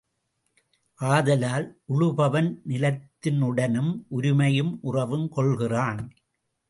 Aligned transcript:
ஆதலால் 0.99 1.67
உழுபவன் 1.93 2.49
நிலத்தினுடன் 2.69 3.77
உரிமையும் 4.11 4.79
உறவும் 4.81 5.29
கொள்கிறான். 5.29 6.01